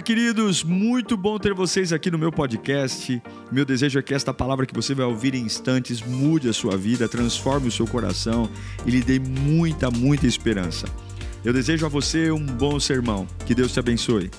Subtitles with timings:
[0.00, 0.62] Queridos!
[0.62, 3.20] Muito bom ter vocês aqui no meu podcast.
[3.50, 6.76] Meu desejo é que esta palavra que você vai ouvir em instantes mude a sua
[6.76, 8.48] vida, transforme o seu coração
[8.86, 10.86] e lhe dê muita, muita esperança.
[11.44, 13.26] Eu desejo a você um bom sermão.
[13.44, 14.30] Que Deus te abençoe.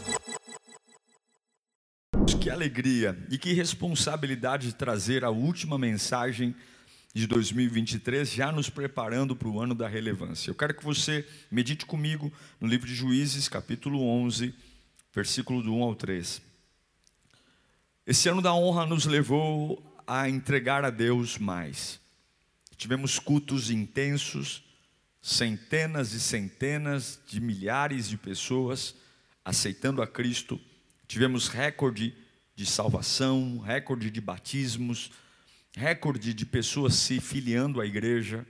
[2.39, 6.55] Que alegria e que responsabilidade de trazer a última mensagem
[7.13, 10.51] de 2023, já nos preparando para o ano da relevância.
[10.51, 12.31] Eu quero que você medite comigo
[12.61, 14.53] no livro de Juízes, capítulo 11
[15.13, 16.41] versículo do 1 ao 3.
[18.05, 21.99] Esse ano da honra nos levou a entregar a Deus mais.
[22.75, 24.63] Tivemos cultos intensos,
[25.21, 28.95] centenas e centenas de milhares de pessoas
[29.43, 30.59] aceitando a Cristo.
[31.07, 32.15] Tivemos recorde
[32.55, 35.11] de salvação, recorde de batismos,
[35.73, 38.45] recorde de pessoas se filiando à igreja.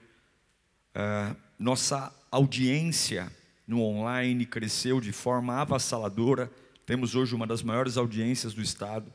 [0.95, 3.31] Uh, nossa audiência
[3.69, 6.51] no online cresceu de forma avassaladora.
[6.87, 9.13] Temos hoje uma das maiores audiências do estado.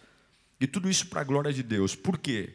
[0.61, 1.97] E tudo isso para a glória de Deus.
[1.97, 2.55] Por quê?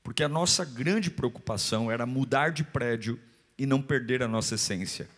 [0.00, 3.18] Porque a nossa grande preocupação era mudar de prédio
[3.58, 5.08] e não perder a nossa essência.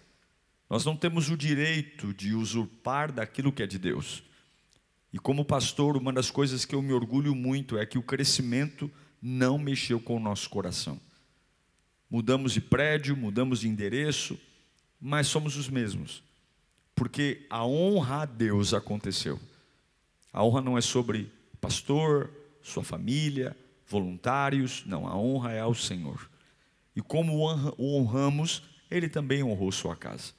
[0.71, 4.23] Nós não temos o direito de usurpar daquilo que é de Deus.
[5.13, 8.91] E como pastor, uma das coisas que eu me orgulho muito é que o crescimento
[9.21, 10.99] não mexeu com o nosso coração.
[12.09, 14.41] Mudamos de prédio, mudamos de endereço,
[15.01, 16.23] mas somos os mesmos,
[16.95, 19.41] porque a honra a Deus aconteceu.
[20.33, 22.31] A honra não é sobre pastor,
[22.63, 23.57] sua família,
[23.89, 26.29] voluntários, não, a honra é ao Senhor.
[26.95, 27.39] E como
[27.79, 30.33] o honramos, Ele também honrou sua casa.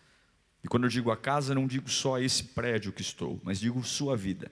[0.64, 3.84] E quando eu digo a casa, não digo só esse prédio que estou, mas digo
[3.84, 4.52] sua vida.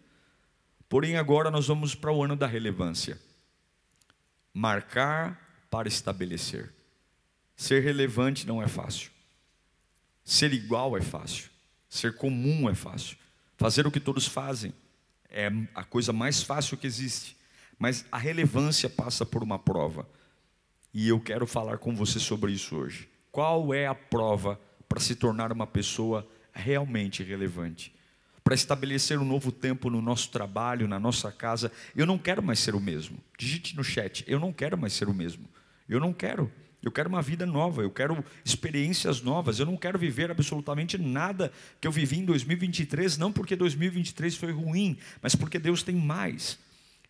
[0.87, 3.19] Porém, agora nós vamos para o ano da relevância.
[4.51, 6.73] Marcar para estabelecer.
[7.55, 9.11] Ser relevante não é fácil.
[10.29, 11.49] Ser igual é fácil,
[11.89, 13.17] ser comum é fácil,
[13.57, 14.71] fazer o que todos fazem
[15.27, 17.35] é a coisa mais fácil que existe,
[17.79, 20.07] mas a relevância passa por uma prova.
[20.93, 23.09] E eu quero falar com você sobre isso hoje.
[23.31, 27.91] Qual é a prova para se tornar uma pessoa realmente relevante?
[28.43, 31.71] Para estabelecer um novo tempo no nosso trabalho, na nossa casa.
[31.95, 33.17] Eu não quero mais ser o mesmo.
[33.35, 35.49] Digite no chat, eu não quero mais ser o mesmo.
[35.87, 36.51] Eu não quero.
[36.81, 39.59] Eu quero uma vida nova, eu quero experiências novas.
[39.59, 44.51] Eu não quero viver absolutamente nada que eu vivi em 2023, não porque 2023 foi
[44.51, 46.57] ruim, mas porque Deus tem mais.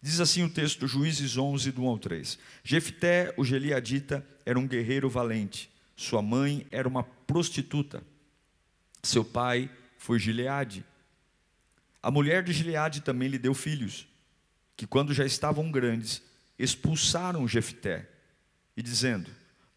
[0.02, 2.40] Diz assim o texto, Juízes 11, do 1 ao 3.
[2.64, 5.70] Jefté, o Geliadita, era um guerreiro valente.
[5.96, 8.02] Sua mãe era uma prostituta.
[9.04, 10.84] Seu pai foi Gileade.
[12.02, 14.08] A mulher de Gileade também lhe deu filhos,
[14.76, 16.24] que quando já estavam grandes,
[16.58, 18.10] expulsaram Jefté,
[18.76, 19.30] e dizendo: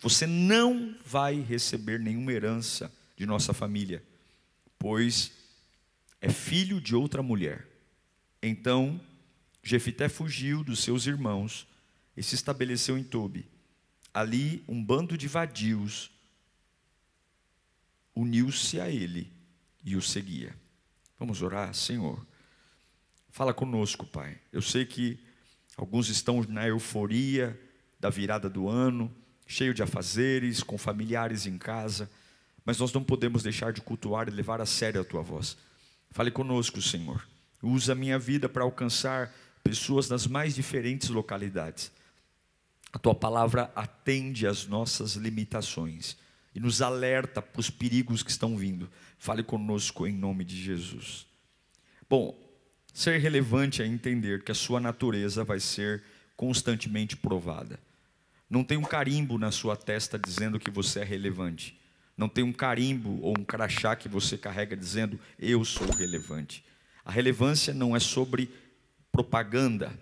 [0.03, 4.03] você não vai receber nenhuma herança de nossa família,
[4.79, 5.31] pois
[6.21, 7.67] é filho de outra mulher.
[8.43, 9.01] Então,
[9.63, 11.69] Jefité fugiu dos seus irmãos
[12.17, 13.47] e se estabeleceu em Tobi.
[14.13, 16.11] Ali, um bando de vadios
[18.15, 19.33] uniu-se a ele
[19.85, 20.55] e o seguia.
[21.17, 22.27] Vamos orar, Senhor.
[23.31, 24.39] Fala conosco, Pai.
[24.53, 25.19] Eu sei que
[25.77, 27.59] alguns estão na euforia
[28.01, 29.15] da virada do ano,
[29.47, 32.11] cheio de afazeres, com familiares em casa,
[32.65, 35.57] mas nós não podemos deixar de cultuar e levar a sério a tua voz.
[36.11, 37.27] Fale conosco, Senhor.
[37.63, 39.33] Usa a minha vida para alcançar
[39.63, 41.91] pessoas nas mais diferentes localidades.
[42.93, 46.17] A tua palavra atende às nossas limitações
[46.55, 48.91] e nos alerta para os perigos que estão vindo.
[49.19, 51.27] Fale conosco em nome de Jesus.
[52.09, 52.39] Bom,
[52.93, 56.03] ser relevante é entender que a sua natureza vai ser
[56.37, 57.81] constantemente provada.
[58.53, 61.75] Não tem um carimbo na sua testa dizendo que você é relevante.
[62.15, 66.63] Não tem um carimbo ou um crachá que você carrega dizendo eu sou relevante.
[67.03, 68.51] A relevância não é sobre
[69.11, 69.99] propaganda.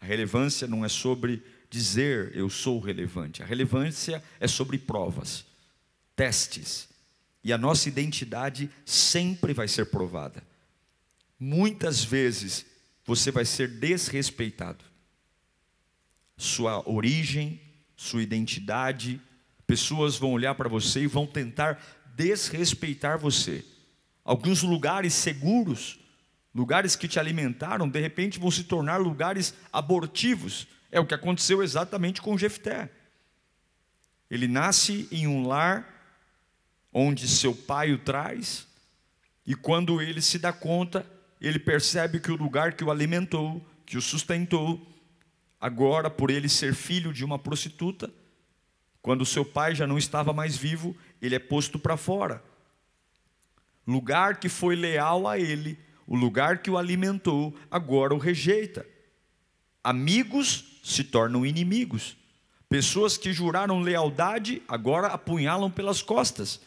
[0.00, 3.42] A relevância não é sobre dizer eu sou relevante.
[3.42, 5.44] A relevância é sobre provas,
[6.14, 6.88] testes.
[7.42, 10.40] E a nossa identidade sempre vai ser provada.
[11.36, 12.64] Muitas vezes
[13.04, 14.84] você vai ser desrespeitado.
[16.36, 17.60] Sua origem,
[17.96, 19.20] sua identidade,
[19.66, 21.82] pessoas vão olhar para você e vão tentar
[22.14, 23.64] desrespeitar você.
[24.24, 25.98] Alguns lugares seguros,
[26.54, 30.66] lugares que te alimentaram, de repente vão se tornar lugares abortivos.
[30.90, 32.90] É o que aconteceu exatamente com Jefté.
[34.30, 35.88] Ele nasce em um lar
[36.92, 38.66] onde seu pai o traz,
[39.46, 41.06] e quando ele se dá conta,
[41.40, 44.91] ele percebe que o lugar que o alimentou, que o sustentou,
[45.62, 48.12] Agora, por ele ser filho de uma prostituta,
[49.00, 52.42] quando seu pai já não estava mais vivo, ele é posto para fora.
[53.86, 58.84] Lugar que foi leal a ele, o lugar que o alimentou agora o rejeita.
[59.84, 62.16] Amigos se tornam inimigos.
[62.68, 66.60] Pessoas que juraram lealdade agora apunhalam pelas costas.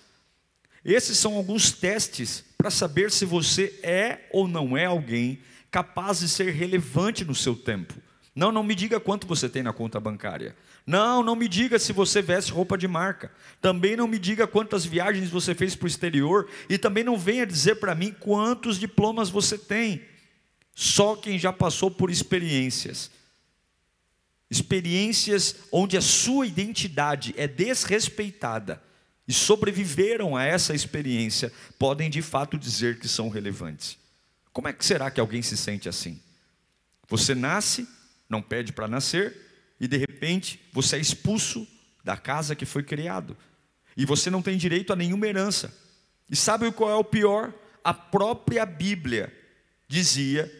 [0.85, 6.29] Esses são alguns testes para saber se você é ou não é alguém capaz de
[6.29, 8.04] ser relevante no seu tempo.
[8.35, 10.55] Não, não me diga quanto você tem na conta bancária.
[10.85, 13.31] Não, não me diga se você veste roupa de marca.
[13.61, 16.49] Também não me diga quantas viagens você fez para o exterior.
[16.69, 20.01] E também não venha dizer para mim quantos diplomas você tem.
[20.75, 23.09] Só quem já passou por experiências
[24.49, 28.81] experiências onde a sua identidade é desrespeitada
[29.27, 33.97] e sobreviveram a essa experiência, podem de fato dizer que são relevantes.
[34.53, 36.21] Como é que será que alguém se sente assim?
[37.07, 37.87] Você nasce,
[38.29, 39.35] não pede para nascer,
[39.79, 41.67] e de repente você é expulso
[42.03, 43.35] da casa que foi criado,
[43.95, 45.73] e você não tem direito a nenhuma herança.
[46.29, 47.53] E sabe qual é o pior?
[47.83, 49.31] A própria Bíblia
[49.87, 50.51] dizia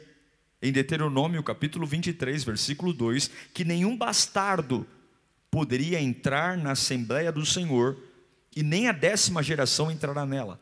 [0.62, 4.88] em Deuteronômio capítulo 23, versículo 2, que nenhum bastardo
[5.52, 7.98] poderia entrar na Assembleia do Senhor
[8.56, 10.60] e nem a décima geração entrará nela.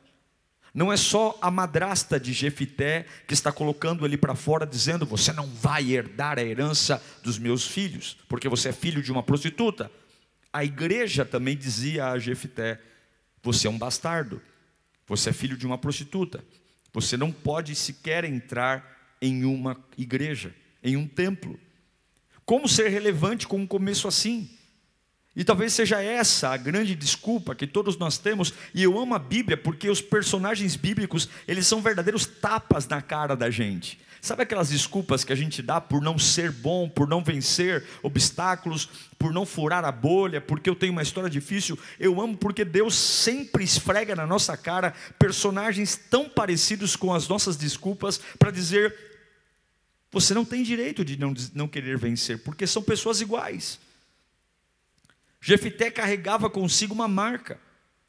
[0.74, 5.32] Não é só a madrasta de Jefité que está colocando ele para fora, dizendo: Você
[5.32, 9.92] não vai herdar a herança dos meus filhos, porque você é filho de uma prostituta.
[10.52, 12.82] A igreja também dizia a Jefité:
[13.44, 14.42] Você é um bastardo,
[15.08, 16.44] você é filho de uma prostituta,
[16.92, 21.60] você não pode sequer entrar em uma igreja, em um templo.
[22.46, 24.50] Como ser relevante com um começo assim?
[25.36, 29.20] E talvez seja essa a grande desculpa que todos nós temos, e eu amo a
[29.20, 34.00] Bíblia porque os personagens bíblicos, eles são verdadeiros tapas na cara da gente.
[34.22, 38.88] Sabe aquelas desculpas que a gente dá por não ser bom, por não vencer obstáculos,
[39.20, 41.78] por não furar a bolha, porque eu tenho uma história difícil?
[42.00, 47.58] Eu amo porque Deus sempre esfrega na nossa cara personagens tão parecidos com as nossas
[47.58, 48.96] desculpas para dizer:
[50.10, 53.78] você não tem direito de não, não querer vencer, porque são pessoas iguais.
[55.46, 57.60] Jefité carregava consigo uma marca.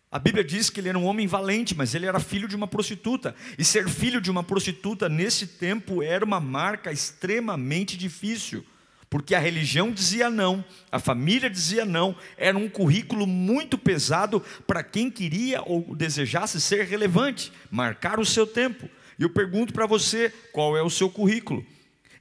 [0.08, 2.68] A Bíblia diz que ele era um homem valente, mas ele era filho de uma
[2.68, 3.34] prostituta.
[3.58, 8.64] E ser filho de uma prostituta nesse tempo era uma marca extremamente difícil,
[9.10, 14.84] porque a religião dizia não, a família dizia não, era um currículo muito pesado para
[14.84, 18.88] quem queria ou desejasse ser relevante, marcar o seu tempo.
[19.18, 21.66] E eu pergunto para você, qual é o seu currículo?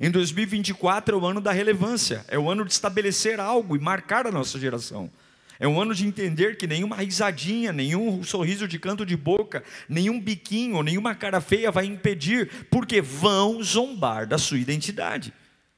[0.03, 4.27] Em 2024 é o ano da relevância, é o ano de estabelecer algo e marcar
[4.27, 5.09] a nossa geração.
[5.57, 10.19] É um ano de entender que nenhuma risadinha, nenhum sorriso de canto de boca, nenhum
[10.19, 15.33] biquinho, nenhuma cara feia vai impedir, porque vão zombar da sua identidade.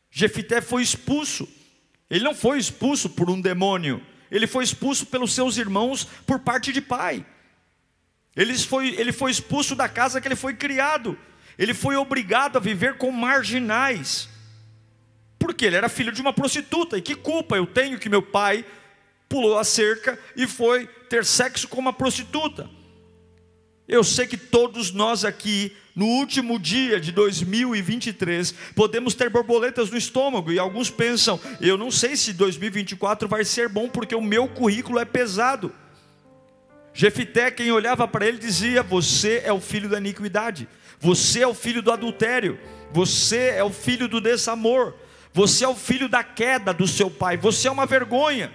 [0.10, 1.48] Jefité foi expulso.
[2.10, 4.01] Ele não foi expulso por um demônio,
[4.31, 7.24] ele foi expulso pelos seus irmãos por parte de pai.
[8.36, 11.16] Ele foi, ele foi expulso da casa que ele foi criado.
[11.57, 14.29] Ele foi obrigado a viver com marginais.
[15.39, 16.97] Porque ele era filho de uma prostituta.
[16.97, 18.65] E que culpa eu tenho que meu pai
[19.29, 22.69] pulou a cerca e foi ter sexo com uma prostituta?
[23.87, 29.97] Eu sei que todos nós aqui, no último dia de 2023, podemos ter borboletas no
[29.97, 34.47] estômago e alguns pensam: eu não sei se 2024 vai ser bom porque o meu
[34.47, 35.71] currículo é pesado.
[36.95, 40.67] Jefité, quem olhava para ele, dizia: Você é o filho da iniquidade.
[41.00, 42.59] Você é o filho do adultério,
[42.92, 44.93] você é o filho do desamor,
[45.34, 48.51] você é o filho da queda do seu pai, você é uma vergonha.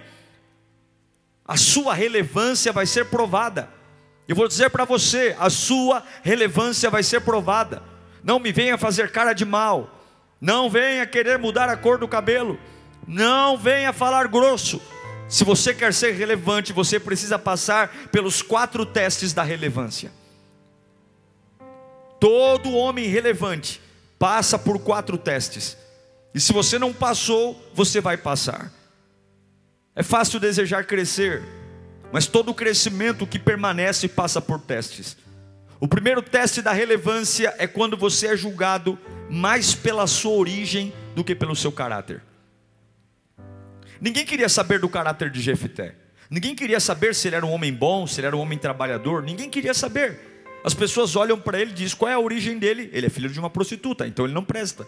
[1.45, 3.69] A sua relevância vai ser provada.
[4.27, 7.83] Eu vou dizer para você, a sua relevância vai ser provada.
[8.23, 9.99] Não me venha fazer cara de mal.
[10.39, 12.57] Não venha querer mudar a cor do cabelo.
[13.07, 14.81] Não venha falar grosso.
[15.27, 20.11] Se você quer ser relevante, você precisa passar pelos quatro testes da relevância.
[22.21, 23.81] Todo homem relevante
[24.19, 25.75] passa por quatro testes.
[26.35, 28.71] E se você não passou, você vai passar.
[29.95, 31.41] É fácil desejar crescer,
[32.13, 35.17] mas todo crescimento que permanece passa por testes.
[35.79, 41.23] O primeiro teste da relevância é quando você é julgado mais pela sua origem do
[41.23, 42.21] que pelo seu caráter.
[43.99, 45.95] Ninguém queria saber do caráter de Jefté.
[46.29, 49.23] Ninguém queria saber se ele era um homem bom, se ele era um homem trabalhador.
[49.23, 50.30] Ninguém queria saber.
[50.63, 52.89] As pessoas olham para ele e dizem: qual é a origem dele?
[52.93, 54.87] Ele é filho de uma prostituta, então ele não presta.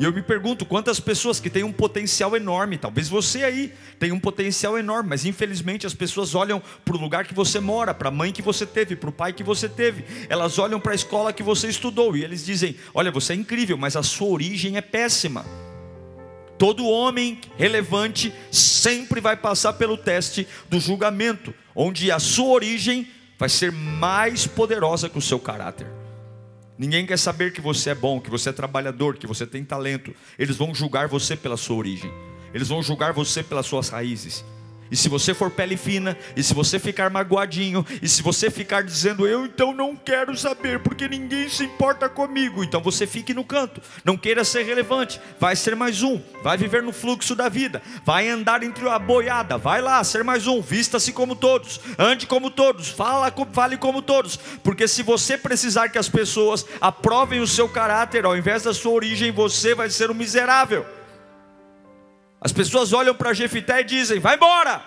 [0.00, 4.14] E eu me pergunto quantas pessoas que têm um potencial enorme, talvez você aí tenha
[4.14, 8.08] um potencial enorme, mas infelizmente as pessoas olham para o lugar que você mora, para
[8.08, 10.94] a mãe que você teve, para o pai que você teve, elas olham para a
[10.94, 14.76] escola que você estudou e eles dizem: Olha, você é incrível, mas a sua origem
[14.76, 15.44] é péssima.
[16.56, 23.48] Todo homem relevante sempre vai passar pelo teste do julgamento, onde a sua origem vai
[23.48, 25.86] ser mais poderosa que o seu caráter.
[26.76, 30.14] Ninguém quer saber que você é bom, que você é trabalhador, que você tem talento.
[30.38, 32.12] Eles vão julgar você pela sua origem.
[32.52, 34.44] Eles vão julgar você pelas suas raízes.
[34.90, 38.82] E se você for pele fina, e se você ficar magoadinho, e se você ficar
[38.82, 43.44] dizendo, eu então não quero saber, porque ninguém se importa comigo, então você fique no
[43.44, 47.82] canto, não queira ser relevante, vai ser mais um, vai viver no fluxo da vida,
[48.04, 52.50] vai andar entre a boiada, vai lá, ser mais um, vista-se como todos, ande como
[52.50, 57.68] todos, fala, fale como todos, porque se você precisar que as pessoas aprovem o seu
[57.68, 60.97] caráter, ao invés da sua origem, você vai ser um miserável.
[62.40, 64.82] As pessoas olham para Jefité e dizem: vai embora.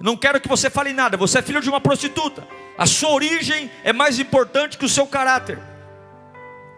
[0.00, 2.46] Não quero que você fale nada, você é filho de uma prostituta.
[2.76, 5.58] A sua origem é mais importante que o seu caráter.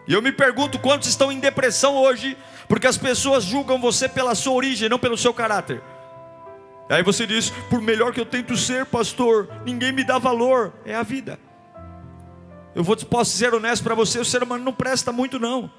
[0.07, 2.35] E eu me pergunto quantos estão em depressão hoje,
[2.67, 5.81] porque as pessoas julgam você pela sua origem, não pelo seu caráter.
[6.89, 10.73] Aí você diz: por melhor que eu tento ser, pastor, ninguém me dá valor.
[10.83, 11.39] É a vida.
[12.73, 15.71] Eu vou, posso ser honesto para você: o ser humano não presta muito, não.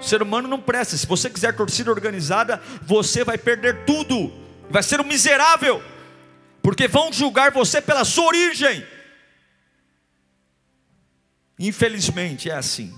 [0.00, 0.96] O ser humano não presta.
[0.96, 4.32] Se você quiser torcida organizada, você vai perder tudo.
[4.70, 5.82] Vai ser um miserável.
[6.62, 8.86] Porque vão julgar você pela sua origem.
[11.58, 12.96] Infelizmente é assim.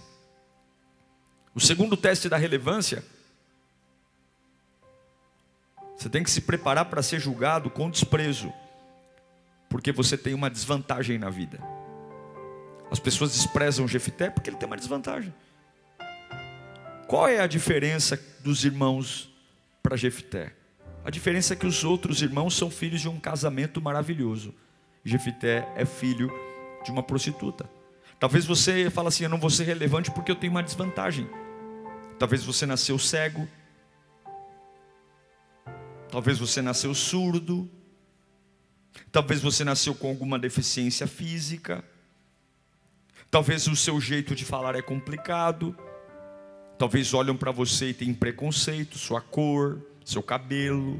[1.54, 3.02] O segundo teste da relevância,
[5.96, 8.52] você tem que se preparar para ser julgado com desprezo,
[9.68, 11.60] porque você tem uma desvantagem na vida.
[12.90, 15.32] As pessoas desprezam Jefité porque ele tem uma desvantagem.
[17.10, 19.28] Qual é a diferença dos irmãos
[19.82, 20.54] para Jefité?
[21.04, 24.54] A diferença é que os outros irmãos são filhos de um casamento maravilhoso.
[25.04, 26.30] Jefité é filho
[26.84, 27.68] de uma prostituta.
[28.20, 31.28] Talvez você fale assim: eu não vou ser relevante porque eu tenho uma desvantagem.
[32.16, 33.48] Talvez você nasceu cego.
[36.12, 37.68] Talvez você nasceu surdo.
[39.10, 41.82] Talvez você nasceu com alguma deficiência física.
[43.28, 45.76] Talvez o seu jeito de falar é complicado.
[46.80, 50.98] Talvez olham para você e têm preconceito, sua cor, seu cabelo,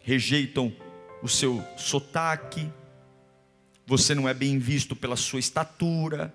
[0.00, 0.72] rejeitam
[1.20, 2.70] o seu sotaque.
[3.84, 6.32] Você não é bem visto pela sua estatura,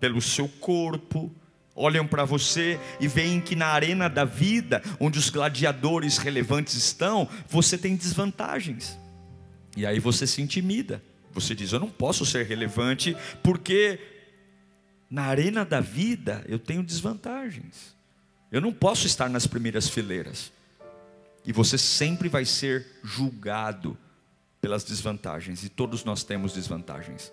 [0.00, 1.30] pelo seu corpo.
[1.76, 7.28] Olham para você e veem que na arena da vida, onde os gladiadores relevantes estão,
[7.50, 8.98] você tem desvantagens.
[9.76, 11.02] E aí você se intimida.
[11.34, 14.11] Você diz: Eu não posso ser relevante porque
[15.12, 17.94] na arena da vida eu tenho desvantagens.
[18.50, 20.50] Eu não posso estar nas primeiras fileiras.
[21.44, 23.94] E você sempre vai ser julgado
[24.58, 27.30] pelas desvantagens, e todos nós temos desvantagens.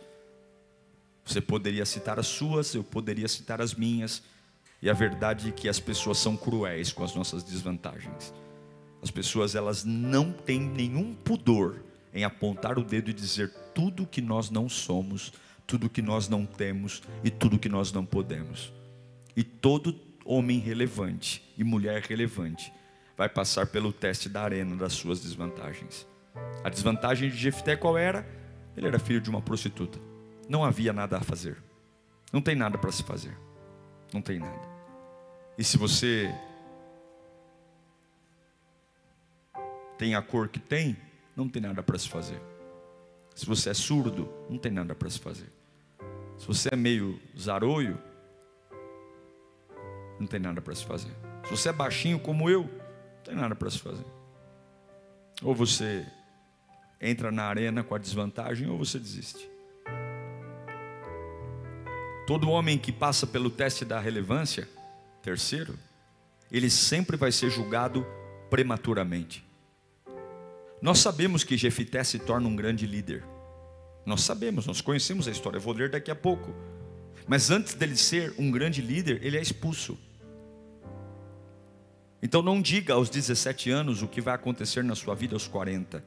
[1.23, 4.21] Você poderia citar as suas, eu poderia citar as minhas,
[4.81, 8.33] e a verdade é que as pessoas são cruéis com as nossas desvantagens.
[9.01, 11.81] As pessoas elas não têm nenhum pudor
[12.13, 15.31] em apontar o dedo e dizer tudo que nós não somos
[15.69, 18.73] tudo que nós não temos e tudo que nós não podemos.
[19.35, 19.95] E todo
[20.25, 22.73] homem relevante e mulher relevante
[23.15, 26.07] vai passar pelo teste da arena das suas desvantagens.
[26.63, 28.27] A desvantagem de Jefté qual era?
[28.75, 29.99] Ele era filho de uma prostituta.
[30.49, 31.61] Não havia nada a fazer.
[32.33, 33.37] Não tem nada para se fazer.
[34.11, 34.67] Não tem nada.
[35.55, 36.33] E se você
[39.99, 40.97] tem a cor que tem,
[41.35, 42.41] não tem nada para se fazer.
[43.35, 45.58] Se você é surdo, não tem nada para se fazer.
[46.39, 47.99] Se você é meio zaroio,
[50.17, 51.11] não tem nada para se fazer.
[51.43, 54.05] Se você é baixinho como eu, não tem nada para se fazer.
[55.43, 56.05] Ou você
[56.99, 59.49] entra na arena com a desvantagem, ou você desiste.
[62.25, 64.67] Todo homem que passa pelo teste da relevância,
[65.21, 65.77] terceiro,
[66.51, 68.05] ele sempre vai ser julgado
[68.49, 69.45] prematuramente.
[70.81, 73.25] Nós sabemos que Jefité se torna um grande líder.
[74.09, 76.51] Nós sabemos, nós conhecemos a história, eu vou ler daqui a pouco.
[77.27, 79.95] Mas antes dele ser um grande líder, ele é expulso.
[82.19, 86.03] Então não diga aos 17 anos o que vai acontecer na sua vida aos 40.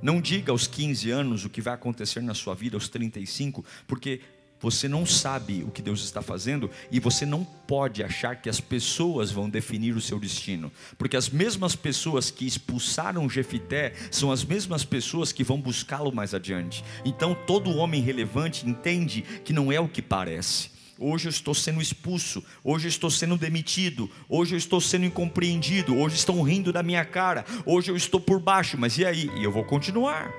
[0.00, 4.22] Não diga aos 15 anos o que vai acontecer na sua vida aos 35, porque
[4.60, 8.60] você não sabe o que Deus está fazendo e você não pode achar que as
[8.60, 14.44] pessoas vão definir o seu destino, porque as mesmas pessoas que expulsaram Jefité são as
[14.44, 16.84] mesmas pessoas que vão buscá-lo mais adiante.
[17.04, 20.70] Então todo homem relevante entende que não é o que parece.
[21.02, 25.96] Hoje eu estou sendo expulso, hoje eu estou sendo demitido, hoje eu estou sendo incompreendido,
[25.96, 29.30] hoje estão rindo da minha cara, hoje eu estou por baixo, mas e aí?
[29.38, 30.30] E eu vou continuar.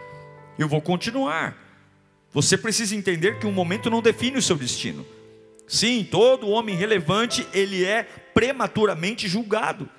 [0.60, 1.71] Eu vou continuar.
[2.33, 5.05] Você precisa entender que um momento não define o seu destino.
[5.67, 9.89] Sim, todo homem relevante, ele é prematuramente julgado.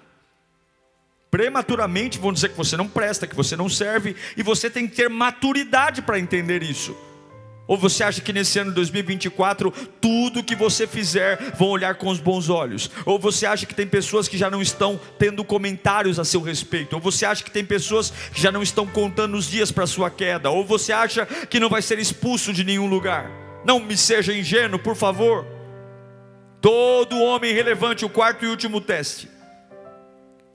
[1.31, 4.97] Prematuramente vão dizer que você não presta, que você não serve, e você tem que
[4.97, 6.97] ter maturidade para entender isso.
[7.67, 12.09] Ou você acha que nesse ano de 2024, tudo que você fizer vão olhar com
[12.09, 12.91] os bons olhos?
[13.07, 16.95] Ou você acha que tem pessoas que já não estão tendo comentários a seu respeito?
[16.95, 20.11] Ou você acha que tem pessoas que já não estão contando os dias para sua
[20.11, 20.51] queda?
[20.51, 23.31] Ou você acha que não vai ser expulso de nenhum lugar?
[23.65, 25.47] Não me seja ingênuo, por favor.
[26.61, 29.29] Todo homem relevante, o quarto e último teste,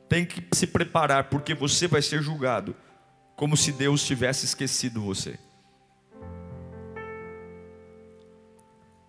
[0.09, 2.75] tem que se preparar, porque você vai ser julgado
[3.35, 5.37] como se Deus tivesse esquecido você.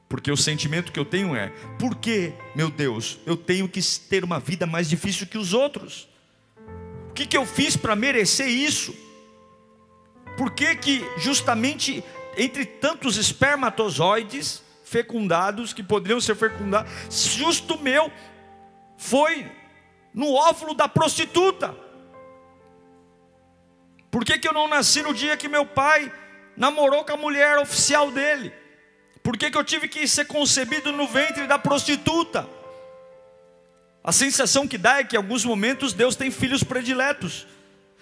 [0.08, 1.48] Porque o sentimento que eu tenho é:
[1.78, 6.08] por que, meu Deus, eu tenho que ter uma vida mais difícil que os outros?
[7.10, 8.94] O que, que eu fiz para merecer isso?
[10.36, 12.02] Por que, que justamente
[12.36, 18.10] entre tantos espermatozoides fecundados, que poderiam ser fecundados, justo meu
[18.96, 19.50] foi
[20.14, 21.74] no óvulo da prostituta?
[24.10, 26.10] Por que, que eu não nasci no dia que meu pai
[26.56, 28.52] namorou com a mulher oficial dele?
[29.28, 32.48] Por que, que eu tive que ser concebido no ventre da prostituta?
[34.02, 37.46] A sensação que dá é que em alguns momentos Deus tem filhos prediletos.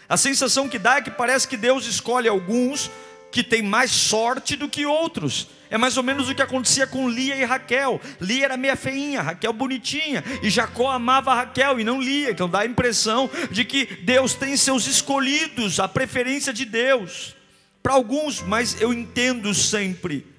[0.09, 2.93] A sensação que dá é que parece que Deus escolhe alguns
[3.33, 5.49] que têm mais sorte do que outros.
[5.69, 8.01] É mais ou menos o que acontecia com Lia e Raquel.
[8.21, 12.31] Lia era meia feinha, Raquel bonitinha, e Jacó amava Raquel e não Lia.
[12.31, 17.35] Então dá a impressão de que Deus tem seus escolhidos, a preferência de Deus.
[17.83, 20.36] Para alguns, mas eu entendo sempre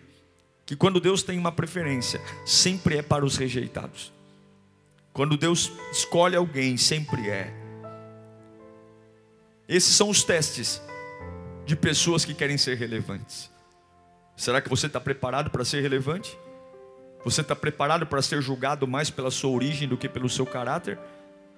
[0.68, 4.12] que quando Deus tem uma preferência, sempre é para os rejeitados.
[5.14, 7.54] Quando Deus escolhe alguém, sempre é.
[9.66, 10.82] Esses são os testes
[11.66, 13.50] de pessoas que querem ser relevantes.
[14.36, 16.38] Será que você está preparado para ser relevante?
[17.24, 21.00] Você está preparado para ser julgado mais pela sua origem do que pelo seu caráter?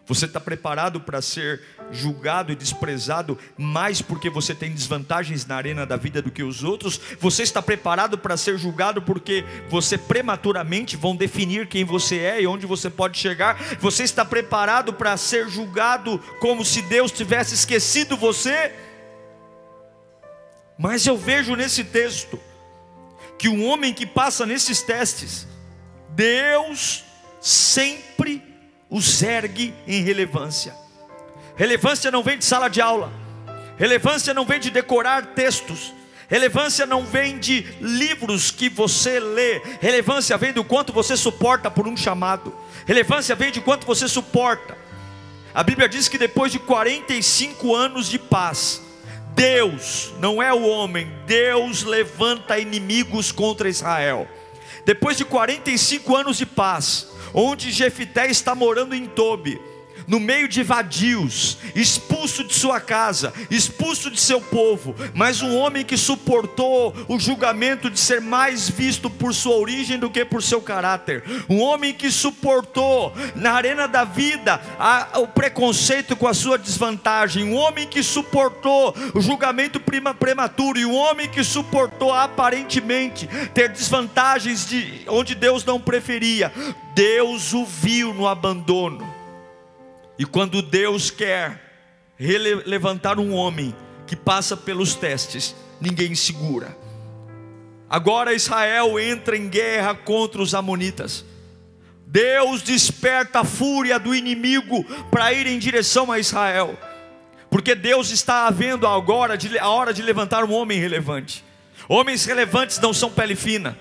[0.09, 1.61] Você está preparado para ser
[1.91, 6.63] julgado e desprezado mais porque você tem desvantagens na arena da vida do que os
[6.63, 6.99] outros?
[7.19, 12.47] Você está preparado para ser julgado porque você prematuramente vão definir quem você é e
[12.47, 13.55] onde você pode chegar?
[13.79, 18.73] Você está preparado para ser julgado como se Deus tivesse esquecido você?
[20.75, 22.39] Mas eu vejo nesse texto
[23.37, 25.47] que um homem que passa nesses testes,
[26.15, 27.03] Deus
[27.39, 28.48] sempre
[28.89, 30.73] os ergue em relevância.
[31.55, 33.11] Relevância não vem de sala de aula,
[33.77, 35.93] relevância não vem de decorar textos,
[36.27, 41.87] relevância não vem de livros que você lê, relevância vem do quanto você suporta por
[41.87, 44.77] um chamado, relevância vem de quanto você suporta.
[45.53, 48.81] A Bíblia diz que depois de 45 anos de paz,
[49.35, 54.27] Deus, não é o homem, Deus levanta inimigos contra Israel.
[54.85, 59.59] Depois de 45 anos de paz, onde Jefité está morando em Tobi,
[60.09, 65.85] no meio de vadios, expulso de sua casa, expulso de seu povo, mas um homem
[65.85, 70.61] que suportou o julgamento de ser mais visto por sua origem do que por seu
[70.61, 76.57] caráter, um homem que suportou na arena da vida a, o preconceito com a sua
[76.57, 83.29] desvantagem, um homem que suportou o julgamento prima, prematuro, e um homem que suportou aparentemente
[83.53, 86.51] ter desvantagens de onde Deus não preferia.
[86.95, 89.18] Deus o viu no abandono.
[90.19, 91.61] E quando Deus quer
[92.65, 93.73] levantar um homem
[94.05, 96.77] que passa pelos testes, ninguém segura.
[97.89, 101.23] Agora Israel entra em guerra contra os amonitas.
[102.05, 106.77] Deus desperta a fúria do inimigo para ir em direção a Israel.
[107.49, 111.45] Porque Deus está havendo agora a hora de levantar um homem relevante.
[111.87, 113.79] Homens relevantes não são pele fina.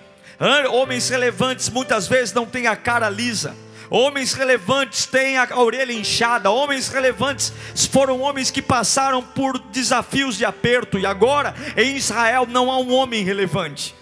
[0.70, 3.56] Homens relevantes muitas vezes não têm a cara lisa
[3.90, 7.52] Homens relevantes têm a orelha inchada, homens relevantes
[7.90, 12.92] foram homens que passaram por desafios de aperto, e agora em Israel não há um
[12.92, 13.94] homem relevante.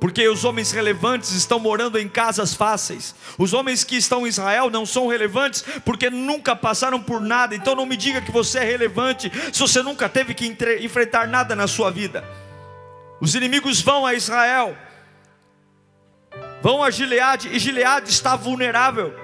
[0.00, 3.14] Porque os homens relevantes estão morando em casas fáceis.
[3.36, 7.56] Os homens que estão em Israel não são relevantes porque nunca passaram por nada.
[7.56, 10.46] Então não me diga que você é relevante se você nunca teve que
[10.80, 12.24] enfrentar nada na sua vida.
[13.20, 14.76] Os inimigos vão a Israel
[16.60, 19.14] Vão a Gileade e Gileade está vulnerável.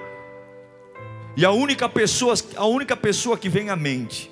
[1.35, 4.31] E a única pessoa, a única pessoa que vem à mente,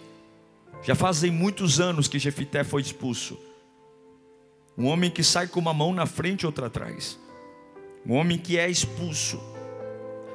[0.82, 3.38] já fazem muitos anos que Jefité foi expulso.
[4.78, 7.20] Um homem que sai com uma mão na frente e outra atrás.
[8.06, 9.42] Um homem que é expulso.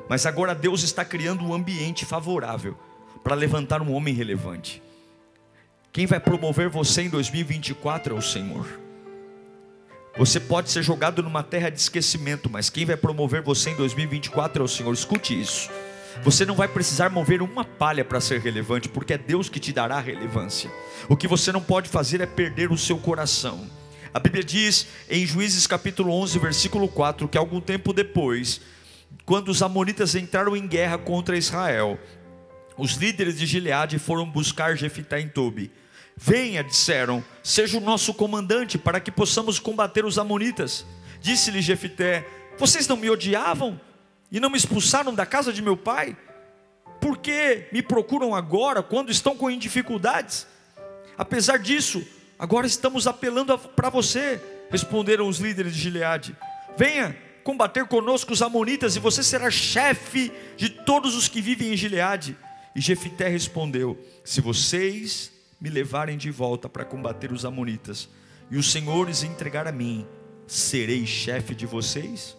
[0.09, 2.77] Mas agora Deus está criando um ambiente favorável
[3.25, 4.83] para levantar um homem relevante.
[5.91, 8.88] Quem vai promover você em 2024 é o Senhor.
[10.17, 14.63] Você pode ser jogado numa terra de esquecimento, mas quem vai promover você em 2024
[14.63, 14.93] é o Senhor.
[14.93, 15.71] Escute isso.
[16.23, 19.73] Você não vai precisar mover uma palha para ser relevante, porque é Deus que te
[19.73, 20.71] dará relevância.
[21.09, 23.69] O que você não pode fazer é perder o seu coração.
[24.13, 28.61] A Bíblia diz em Juízes capítulo 11, versículo 4, que algum tempo depois,
[29.25, 31.99] quando os amonitas entraram em guerra contra Israel,
[32.77, 35.71] os líderes de Gileade foram buscar Jefité em Tobi.
[36.21, 40.85] Venha, disseram, seja o nosso comandante para que possamos combater os amonitas.
[41.21, 42.27] Disse-lhe Jefité:
[42.59, 43.81] Vocês não me odiavam
[44.31, 46.17] e não me expulsaram da casa de meu pai?
[47.01, 50.45] Por que me procuram agora quando estão com dificuldades?
[51.17, 52.05] Apesar disso,
[52.37, 56.37] agora estamos apelando para você, responderam os líderes de Gileade.
[56.77, 61.77] Venha combater conosco os amonitas e você será chefe de todos os que vivem em
[61.77, 62.37] Gileade.
[62.75, 68.09] E Jefité respondeu: Se vocês me levarem de volta para combater os amonitas
[68.51, 70.07] e os senhores entregar a mim,
[70.47, 72.37] serei chefe de vocês?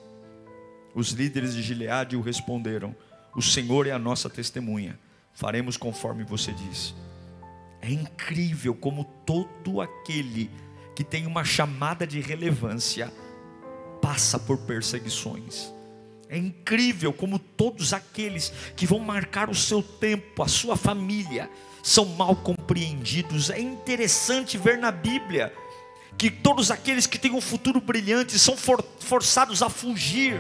[0.96, 2.96] Os líderes de Gileade o responderam:
[3.36, 5.00] O Senhor é a nossa testemunha,
[5.34, 6.94] faremos conforme você disse.
[7.82, 10.50] É incrível como todo aquele
[10.96, 13.14] que tem uma chamada de relevância
[14.02, 15.72] passa por perseguições.
[16.30, 21.50] É incrível como todos aqueles que vão marcar o seu tempo, a sua família,
[21.82, 23.50] são mal compreendidos.
[23.50, 25.52] É interessante ver na Bíblia
[26.20, 30.40] que todos aqueles que têm um futuro brilhante são for, forçados a fugir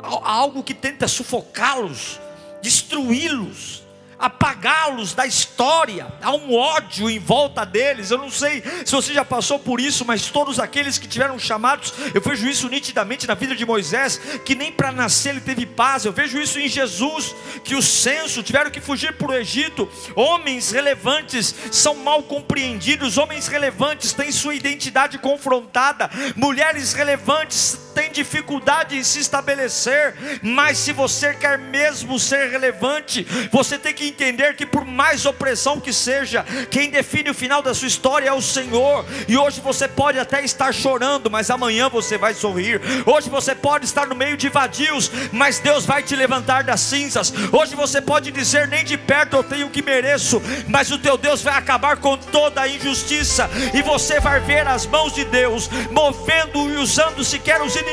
[0.00, 2.20] a algo que tenta sufocá-los,
[2.62, 3.87] destruí-los
[4.18, 8.10] apagá-los da história, há um ódio em volta deles.
[8.10, 11.92] Eu não sei se você já passou por isso, mas todos aqueles que tiveram chamados,
[12.12, 16.04] eu vejo isso nitidamente na vida de Moisés, que nem para nascer ele teve paz.
[16.04, 19.88] Eu vejo isso em Jesus, que o censo tiveram que fugir para o Egito.
[20.16, 28.96] Homens relevantes são mal compreendidos, homens relevantes têm sua identidade confrontada, mulheres relevantes têm dificuldade
[28.96, 34.64] em se estabelecer, mas se você quer mesmo ser relevante, você tem que entender que
[34.64, 39.04] por mais opressão que seja, quem define o final da sua história é o Senhor.
[39.26, 42.80] E hoje você pode até estar chorando, mas amanhã você vai sorrir.
[43.04, 47.34] Hoje você pode estar no meio de vadios, mas Deus vai te levantar das cinzas.
[47.50, 51.18] Hoje você pode dizer nem de perto eu tenho o que mereço, mas o teu
[51.18, 55.68] Deus vai acabar com toda a injustiça e você vai ver as mãos de Deus
[55.90, 57.87] movendo e usando sequer os inimigos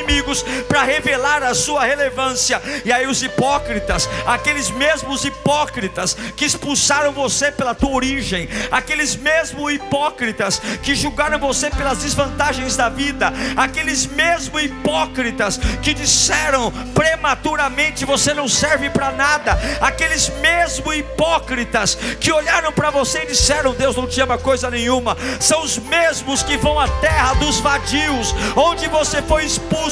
[0.68, 2.60] para revelar a sua relevância.
[2.84, 9.14] E aí os hipócritas, aqueles mesmos hipócritas hipócritas que expulsaram você pela tua origem, aqueles
[9.14, 18.04] mesmos hipócritas que julgaram você pelas desvantagens da vida, aqueles mesmos hipócritas que disseram prematuramente
[18.04, 23.96] você não serve para nada, aqueles mesmos hipócritas que olharam para você e disseram Deus
[23.96, 28.88] não te ama coisa nenhuma, são os mesmos que vão à terra dos vadios, onde
[28.88, 29.85] você foi expulso,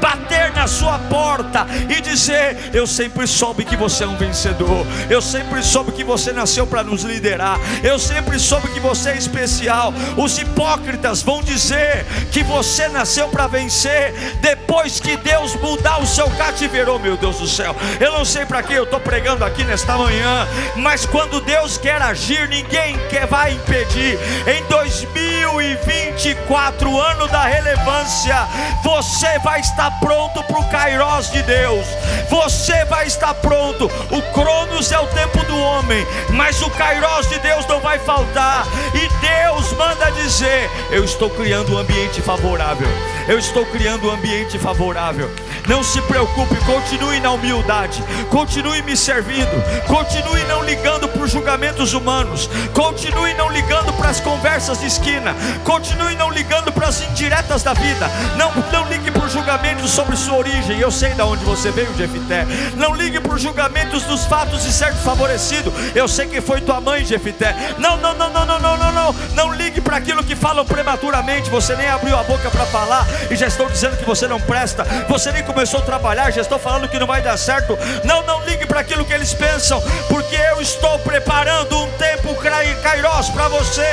[0.00, 5.20] bater na sua porta e dizer: Eu sempre soube que você é um vencedor, eu
[5.20, 7.58] sempre soube que você nasceu para nos liderar.
[7.82, 9.92] Eu sempre soube que você é especial.
[10.16, 16.30] Os hipócritas vão dizer que você nasceu para vencer depois que Deus mudar o seu
[16.30, 17.74] cativeiro, oh, meu Deus do céu.
[18.00, 22.00] Eu não sei para que eu estou pregando aqui nesta manhã, mas quando Deus quer
[22.00, 24.18] agir, ninguém quer vai impedir.
[24.46, 28.46] Em 2024, ano da relevância,
[28.82, 31.86] você vai estar pronto para o Kairos de Deus.
[32.28, 33.86] Você vai estar pronto.
[34.10, 38.66] O Cronos é o tempo do homem, mas o Kairos de Deus não vai faltar.
[38.94, 42.88] E Deus manda dizer: Eu estou criando um ambiente favorável.
[43.28, 45.30] Eu estou criando um ambiente favorável.
[45.68, 49.50] Não se preocupe, continue na humildade, continue me servindo,
[49.86, 55.34] continue não ligando para os julgamentos humanos, continue não ligando para as conversas de esquina,
[55.64, 58.10] continue não ligando para as indiretas da vida.
[58.36, 60.78] Não, não ligue para os julgamentos sobre sua origem.
[60.78, 62.44] Eu sei de onde você veio, Jefité.
[62.76, 65.72] Não ligue para os julgamentos dos fatos de ser favorecido.
[65.94, 67.54] Eu sei que foi tua mãe, Jefité.
[67.78, 69.12] Não, não, não, não, não, não, não, não.
[69.34, 71.50] Não ligue para aquilo que falam prematuramente.
[71.50, 74.84] Você nem abriu a boca para falar e já estão dizendo que você não presta.
[75.08, 77.78] Você nem começou a trabalhar, já estão falando que não vai dar certo.
[78.04, 82.34] Não, não ligue para aquilo que eles pensam, porque eu estou preparando um tempo
[82.82, 83.86] Kairos para você.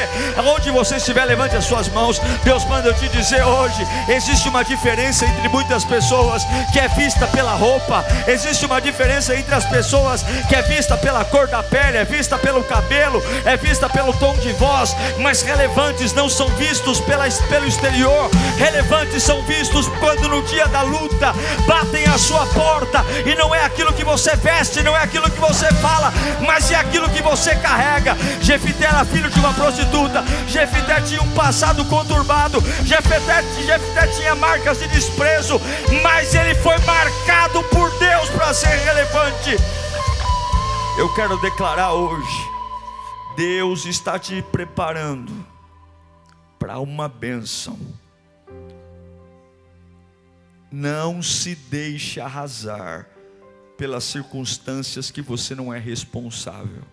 [0.55, 2.19] Onde você estiver, levante as suas mãos.
[2.43, 7.27] Deus manda eu te dizer hoje: existe uma diferença entre muitas pessoas que é vista
[7.27, 11.97] pela roupa, existe uma diferença entre as pessoas que é vista pela cor da pele,
[11.97, 16.99] é vista pelo cabelo, é vista pelo tom de voz, mas relevantes não são vistos
[17.01, 21.33] pela, pelo exterior, relevantes são vistos quando no dia da luta
[21.67, 25.39] batem a sua porta e não é aquilo que você veste, não é aquilo que
[25.39, 26.11] você fala,
[26.45, 28.15] mas é aquilo que você carrega.
[28.41, 34.79] Jefité era filho de uma prostituta, Jefité tinha um passado conturbado, Jefité, Jefité tinha marcas
[34.79, 35.59] de desprezo,
[36.03, 39.57] mas ele foi marcado por Deus para ser relevante.
[40.97, 42.49] Eu quero declarar hoje:
[43.35, 45.31] Deus está te preparando
[46.59, 47.79] para uma bênção
[50.71, 53.07] Não se deixe arrasar
[53.77, 56.83] pelas circunstâncias que você não é responsável.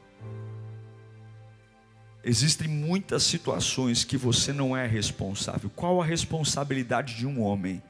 [2.25, 5.71] Existem muitas situações que você não é responsável.
[5.71, 7.83] Qual a responsabilidade de um homem?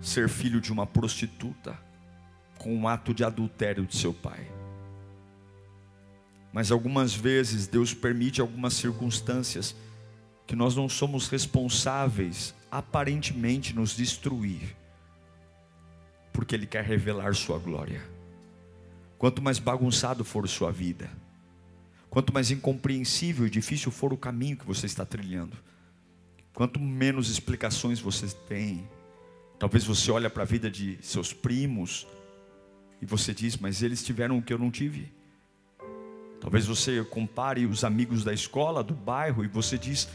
[0.00, 1.76] Ser filho de uma prostituta,
[2.58, 4.46] com um ato de adultério de seu pai.
[6.52, 9.74] Mas algumas vezes Deus permite algumas circunstâncias
[10.46, 14.74] que nós não somos responsáveis, aparentemente nos destruir,
[16.32, 18.02] porque Ele quer revelar Sua glória.
[19.18, 21.08] Quanto mais bagunçado for sua vida,
[22.08, 25.56] quanto mais incompreensível e difícil for o caminho que você está trilhando,
[26.54, 28.88] quanto menos explicações você tem,
[29.58, 32.06] talvez você olhe para a vida de seus primos
[33.00, 35.12] e você diz, mas eles tiveram o que eu não tive.
[36.40, 40.08] Talvez você compare os amigos da escola, do bairro, e você diz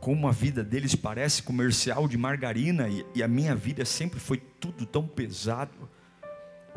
[0.00, 4.38] como a vida deles parece comercial de margarina e, e a minha vida sempre foi
[4.38, 5.88] tudo tão pesado.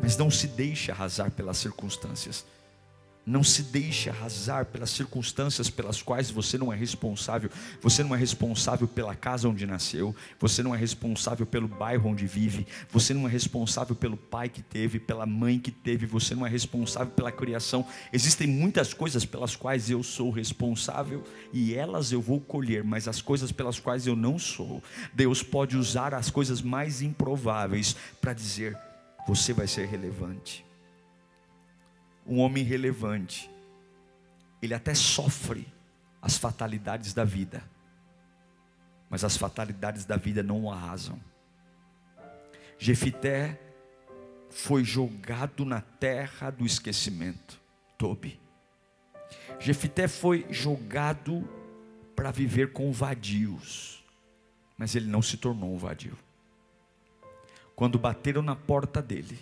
[0.00, 2.44] Mas não se deixe arrasar pelas circunstâncias.
[3.24, 7.48] Não se deixe arrasar pelas circunstâncias pelas quais você não é responsável.
[7.80, 10.14] Você não é responsável pela casa onde nasceu.
[10.40, 12.66] Você não é responsável pelo bairro onde vive.
[12.90, 16.04] Você não é responsável pelo pai que teve, pela mãe que teve.
[16.06, 17.86] Você não é responsável pela criação.
[18.12, 23.22] Existem muitas coisas pelas quais eu sou responsável e elas eu vou colher, mas as
[23.22, 24.82] coisas pelas quais eu não sou,
[25.14, 28.76] Deus pode usar as coisas mais improváveis para dizer:
[29.28, 30.71] você vai ser relevante
[32.26, 33.50] um homem relevante,
[34.60, 35.66] ele até sofre
[36.20, 37.62] as fatalidades da vida,
[39.10, 41.20] mas as fatalidades da vida não o arrasam.
[42.78, 43.60] Jefité
[44.50, 47.60] foi jogado na terra do esquecimento,
[47.98, 48.40] Tobi.
[49.58, 51.48] Jefité foi jogado
[52.14, 54.04] para viver com vadios,
[54.76, 56.16] mas ele não se tornou um vadio.
[57.74, 59.38] Quando bateram na porta dele,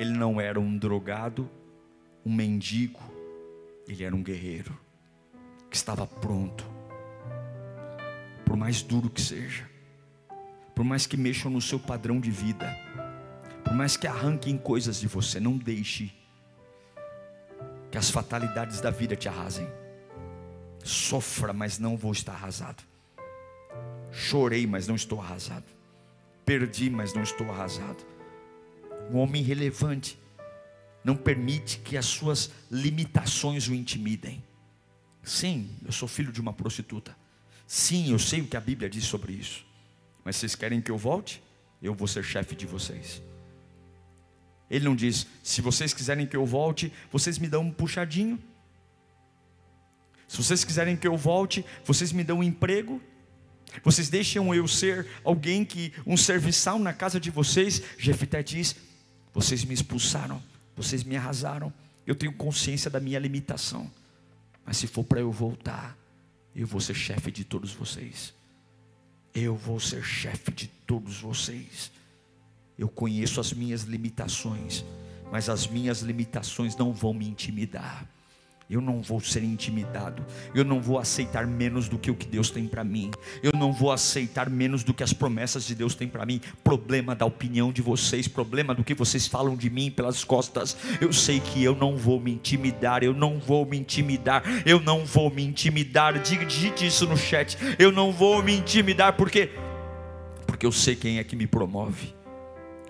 [0.00, 1.46] ele não era um drogado,
[2.24, 3.02] um mendigo,
[3.86, 4.74] ele era um guerreiro
[5.68, 6.64] que estava pronto.
[8.46, 9.68] Por mais duro que seja,
[10.74, 12.74] por mais que mexam no seu padrão de vida,
[13.62, 16.10] por mais que arranquem coisas de você, não deixe
[17.90, 19.68] que as fatalidades da vida te arrasem.
[20.82, 22.82] Sofra, mas não vou estar arrasado.
[24.10, 25.66] Chorei, mas não estou arrasado.
[26.46, 28.02] Perdi, mas não estou arrasado
[29.10, 30.18] um homem relevante,
[31.04, 34.42] não permite que as suas limitações o intimidem.
[35.22, 37.16] Sim, eu sou filho de uma prostituta.
[37.66, 39.64] Sim, eu sei o que a Bíblia diz sobre isso.
[40.24, 41.42] Mas vocês querem que eu volte?
[41.82, 43.22] Eu vou ser chefe de vocês.
[44.70, 48.38] Ele não diz, se vocês quiserem que eu volte, vocês me dão um puxadinho.
[50.28, 53.02] Se vocês quiserem que eu volte, vocês me dão um emprego.
[53.82, 57.82] Vocês deixam eu ser alguém que, um serviçal na casa de vocês.
[57.98, 58.76] Jefité diz:
[59.32, 60.42] vocês me expulsaram,
[60.76, 61.72] vocês me arrasaram.
[62.06, 63.90] Eu tenho consciência da minha limitação.
[64.64, 65.96] Mas se for para eu voltar,
[66.54, 68.34] eu vou ser chefe de todos vocês.
[69.34, 71.90] Eu vou ser chefe de todos vocês.
[72.78, 74.84] Eu conheço as minhas limitações,
[75.30, 78.08] mas as minhas limitações não vão me intimidar
[78.70, 82.50] eu não vou ser intimidado, eu não vou aceitar menos do que o que Deus
[82.50, 83.10] tem para mim,
[83.42, 86.40] eu não vou aceitar menos do que as promessas de Deus têm para mim.
[86.62, 90.76] Problema da opinião de vocês, problema do que vocês falam de mim pelas costas.
[91.00, 95.04] Eu sei que eu não vou me intimidar, eu não vou me intimidar, eu não
[95.04, 96.20] vou me intimidar.
[96.20, 97.58] Digite isso no chat.
[97.78, 99.50] Eu não vou me intimidar porque
[100.46, 102.14] porque eu sei quem é que me promove.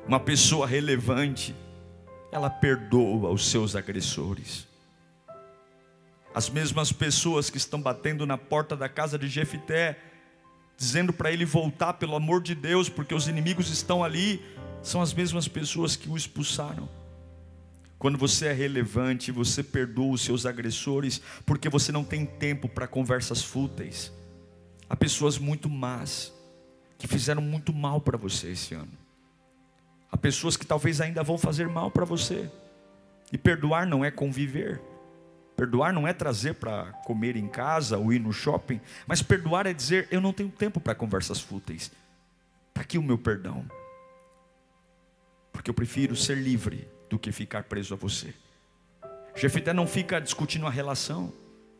[0.06, 1.54] Uma pessoa relevante,
[2.32, 4.69] ela perdoa os seus agressores.
[6.34, 9.98] As mesmas pessoas que estão batendo na porta da casa de Jefité,
[10.76, 14.42] dizendo para ele voltar pelo amor de Deus, porque os inimigos estão ali,
[14.82, 16.88] são as mesmas pessoas que o expulsaram.
[17.98, 22.86] Quando você é relevante, você perdoa os seus agressores, porque você não tem tempo para
[22.86, 24.10] conversas fúteis.
[24.88, 26.32] Há pessoas muito más,
[26.96, 28.92] que fizeram muito mal para você esse ano.
[30.10, 32.50] Há pessoas que talvez ainda vão fazer mal para você.
[33.32, 34.80] E perdoar não é conviver.
[35.60, 39.74] Perdoar não é trazer para comer em casa ou ir no shopping, mas perdoar é
[39.74, 41.92] dizer: eu não tenho tempo para conversas fúteis.
[42.70, 43.70] Está aqui o meu perdão.
[45.52, 48.32] Porque eu prefiro ser livre do que ficar preso a você.
[49.36, 51.30] Jefité não fica discutindo a relação.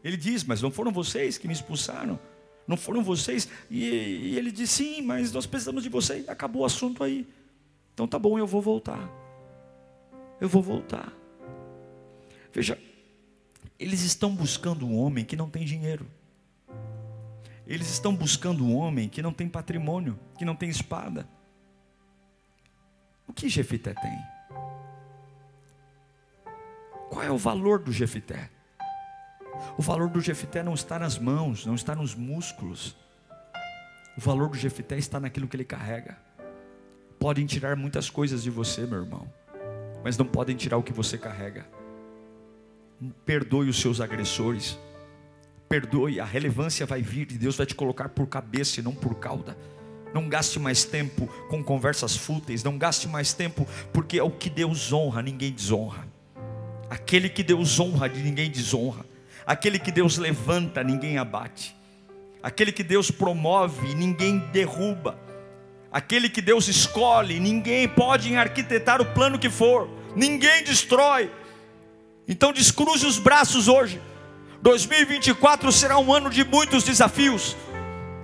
[0.04, 2.20] Ele diz: Mas não foram vocês que me expulsaram?
[2.66, 3.48] Não foram vocês?
[3.70, 6.20] E, e ele diz: Sim, mas nós precisamos de você.
[6.20, 7.26] E acabou o assunto aí.
[7.94, 9.08] Então tá bom, eu vou voltar.
[10.38, 11.10] Eu vou voltar.
[12.52, 12.78] Veja,
[13.80, 16.06] eles estão buscando um homem que não tem dinheiro.
[17.66, 21.26] Eles estão buscando um homem que não tem patrimônio, que não tem espada.
[23.34, 24.18] que Jefité tem?
[27.08, 28.50] Qual é o valor do Jefité?
[29.78, 32.94] O valor do Jefité não está nas mãos, não está nos músculos.
[34.16, 36.18] O valor do Jefité está naquilo que ele carrega.
[37.18, 39.32] Podem tirar muitas coisas de você, meu irmão,
[40.04, 41.79] mas não podem tirar o que você carrega.
[43.24, 44.78] Perdoe os seus agressores.
[45.68, 49.14] Perdoe, a relevância vai vir e Deus vai te colocar por cabeça e não por
[49.14, 49.56] cauda.
[50.12, 54.50] Não gaste mais tempo com conversas fúteis, não gaste mais tempo, porque é o que
[54.50, 56.08] Deus honra, ninguém desonra.
[56.90, 59.04] Aquele que Deus honra, ninguém desonra.
[59.46, 61.76] Aquele que Deus levanta, ninguém abate.
[62.42, 65.18] Aquele que Deus promove, ninguém derruba.
[65.92, 71.30] Aquele que Deus escolhe, ninguém pode arquitetar o plano que for, ninguém destrói.
[72.30, 74.00] Então descruze os braços hoje.
[74.62, 77.56] 2024 será um ano de muitos desafios.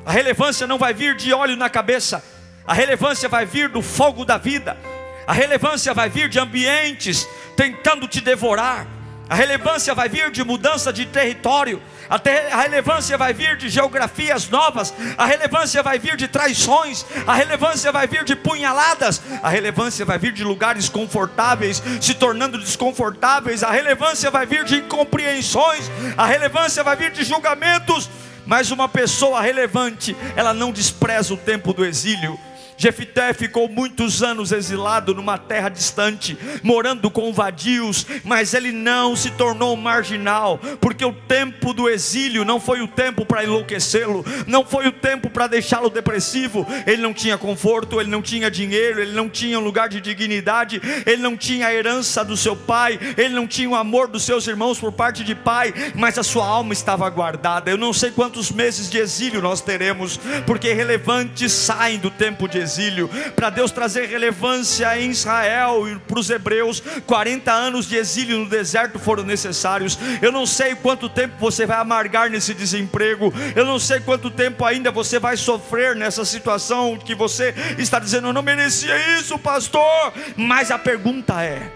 [0.04, 2.24] A relevância não vai vir de óleo na cabeça,
[2.64, 4.78] a relevância vai vir do fogo da vida,
[5.26, 8.86] a relevância vai vir de ambientes tentando te devorar,
[9.28, 14.94] a relevância vai vir de mudança de território, a relevância vai vir de geografias novas,
[15.18, 20.18] a relevância vai vir de traições, a relevância vai vir de punhaladas, a relevância vai
[20.18, 26.84] vir de lugares confortáveis se tornando desconfortáveis, a relevância vai vir de incompreensões, a relevância
[26.84, 28.08] vai vir de julgamentos.
[28.46, 32.38] Mas uma pessoa relevante, ela não despreza o tempo do exílio,
[32.76, 39.30] Jefité ficou muitos anos exilado numa terra distante, morando com vadios, mas ele não se
[39.30, 44.86] tornou marginal, porque o tempo do exílio não foi o tempo para enlouquecê-lo, não foi
[44.88, 46.66] o tempo para deixá-lo depressivo.
[46.86, 50.80] Ele não tinha conforto, ele não tinha dinheiro, ele não tinha um lugar de dignidade,
[51.06, 54.46] ele não tinha a herança do seu pai, ele não tinha o amor dos seus
[54.46, 57.70] irmãos por parte de pai, mas a sua alma estava guardada.
[57.70, 62.58] Eu não sei quantos meses de exílio nós teremos, porque relevantes saem do tempo de
[62.58, 67.96] exílio exílio, para Deus trazer relevância em Israel e para os hebreus, 40 anos de
[67.96, 69.98] exílio no deserto foram necessários.
[70.20, 74.64] Eu não sei quanto tempo você vai amargar nesse desemprego, eu não sei quanto tempo
[74.64, 80.12] ainda você vai sofrer nessa situação que você está dizendo, eu não merecia isso, pastor.
[80.36, 81.70] Mas a pergunta é: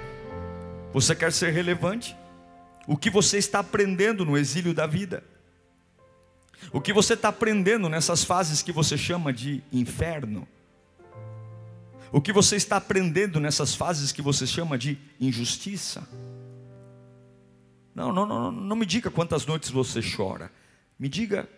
[0.93, 2.17] você quer ser relevante?
[2.87, 5.23] O que você está aprendendo no exílio da vida?
[6.73, 10.47] O que você está aprendendo nessas fases que você chama de inferno?
[12.13, 16.07] O que você está aprendendo nessas fases que você chama de injustiça?
[17.95, 20.51] Não, não, não, não me diga quantas noites você chora.
[20.99, 21.49] Me diga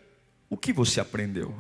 [0.51, 1.55] o que você aprendeu.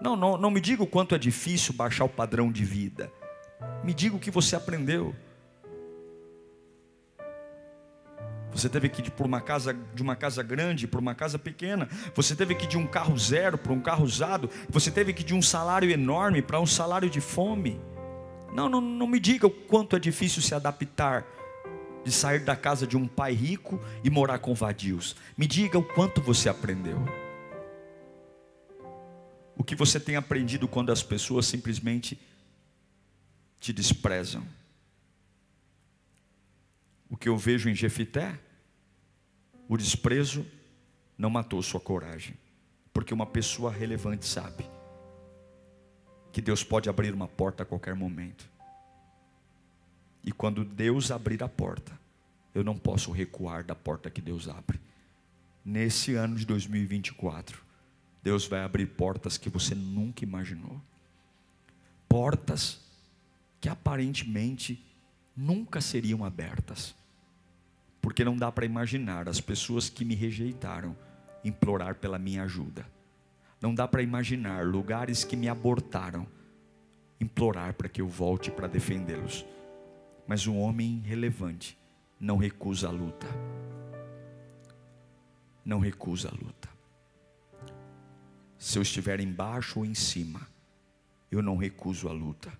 [0.00, 3.10] Não, não, não me diga o quanto é difícil baixar o padrão de vida.
[3.82, 5.14] Me diga o que você aprendeu.
[8.52, 11.88] Você teve que ir por uma casa, de uma casa grande para uma casa pequena.
[12.14, 14.50] Você teve que ir de um carro zero para um carro usado.
[14.68, 17.80] Você teve que ir de um salário enorme para um salário de fome.
[18.52, 21.24] Não, não, não me diga o quanto é difícil se adaptar
[22.04, 25.14] de sair da casa de um pai rico e morar com vadios.
[25.36, 26.98] Me diga o quanto você aprendeu.
[29.56, 32.18] O que você tem aprendido quando as pessoas simplesmente
[33.60, 34.42] te desprezam.
[37.18, 38.38] O que eu vejo em Jefité
[39.68, 40.46] o desprezo
[41.18, 42.36] não matou sua coragem,
[42.92, 44.64] porque uma pessoa relevante sabe
[46.32, 48.48] que Deus pode abrir uma porta a qualquer momento.
[50.22, 51.98] E quando Deus abrir a porta,
[52.54, 54.80] eu não posso recuar da porta que Deus abre.
[55.64, 57.60] Nesse ano de 2024,
[58.22, 60.80] Deus vai abrir portas que você nunca imaginou.
[62.08, 62.78] Portas
[63.60, 64.86] que aparentemente
[65.36, 66.96] nunca seriam abertas
[68.08, 70.96] porque não dá para imaginar as pessoas que me rejeitaram
[71.44, 72.86] implorar pela minha ajuda.
[73.60, 76.26] Não dá para imaginar lugares que me abortaram
[77.20, 79.44] implorar para que eu volte para defendê-los.
[80.26, 81.76] Mas um homem relevante
[82.18, 83.26] não recusa a luta.
[85.62, 86.70] Não recusa a luta.
[88.56, 90.48] Se eu estiver embaixo ou em cima,
[91.30, 92.50] eu não recuso a luta.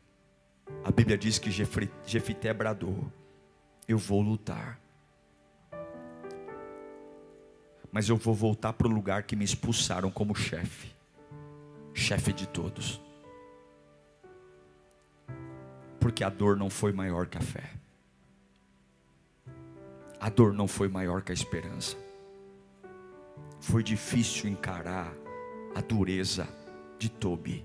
[0.85, 3.11] A Bíblia diz que Jefité bradou:
[3.89, 4.79] Eu vou lutar
[7.91, 10.93] mas eu vou voltar para o lugar que me expulsaram como chefe,
[11.95, 13.01] chefe de todos,
[15.99, 17.71] porque a dor não foi maior que a fé,
[20.21, 21.97] a dor não foi maior que a esperança,
[23.61, 25.13] foi difícil encarar
[25.75, 26.49] a dureza
[26.99, 27.65] de Tobi,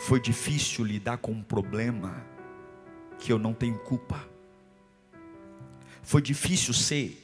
[0.00, 2.24] foi difícil lidar com um problema
[3.18, 4.24] que eu não tenho culpa,
[6.02, 7.23] foi difícil ser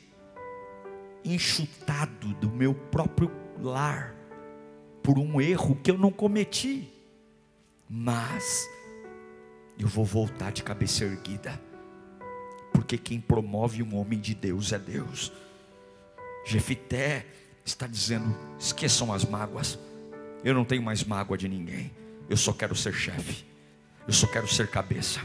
[1.25, 4.15] enxutado do meu próprio lar
[5.03, 6.89] por um erro que eu não cometi.
[7.89, 8.69] Mas
[9.79, 11.61] eu vou voltar de cabeça erguida,
[12.73, 15.33] porque quem promove um homem de Deus é Deus.
[16.45, 17.27] Jefité
[17.65, 19.79] está dizendo: esqueçam as mágoas,
[20.45, 21.91] eu não tenho mais mágoa de ninguém,
[22.29, 23.45] eu só quero ser chefe,
[24.07, 25.21] eu só quero ser cabeça.